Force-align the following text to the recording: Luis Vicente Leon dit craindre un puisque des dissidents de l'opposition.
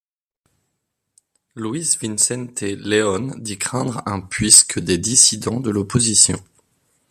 Luis 1.55 1.95
Vicente 2.01 2.61
Leon 2.63 3.35
dit 3.37 3.59
craindre 3.59 4.01
un 4.07 4.19
puisque 4.21 4.79
des 4.79 4.97
dissidents 4.97 5.59
de 5.59 5.69
l'opposition. 5.69 6.43